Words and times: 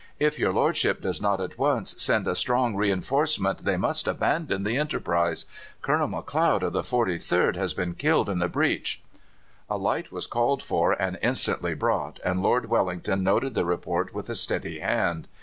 If 0.17 0.39
your 0.39 0.51
lordship 0.51 0.99
does 1.01 1.21
not 1.21 1.39
at 1.39 1.59
once 1.59 1.93
send 2.01 2.27
a 2.27 2.33
strong 2.33 2.75
reinforcement 2.75 3.65
they 3.65 3.77
must 3.77 4.07
abandon 4.07 4.63
the 4.63 4.75
enterprise. 4.75 5.45
Colonel 5.83 6.07
McLeod, 6.07 6.63
of 6.63 6.73
the 6.73 6.81
43rd, 6.81 7.55
has 7.55 7.75
been 7.75 7.93
killed 7.93 8.27
in 8.27 8.39
the 8.39 8.47
breach.' 8.49 9.03
"A 9.69 9.77
light 9.77 10.11
was 10.11 10.25
called 10.25 10.63
for 10.63 10.93
and 10.99 11.19
instantly 11.21 11.75
brought, 11.75 12.19
and 12.25 12.41
Lord 12.41 12.65
Wellington 12.67 13.21
noted 13.21 13.53
the 13.53 13.63
report 13.63 14.11
with 14.11 14.27
a 14.27 14.33
steady 14.33 14.79
hand. 14.79 15.27